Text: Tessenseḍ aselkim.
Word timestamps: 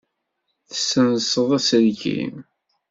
Tessenseḍ 0.67 1.49
aselkim. 1.57 2.35